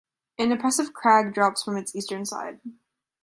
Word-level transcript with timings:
An 0.39 0.51
impressive 0.51 0.93
crag 0.93 1.31
drops 1.31 1.61
from 1.61 1.77
its 1.77 1.95
eastern 1.95 2.25
side. 2.25 2.59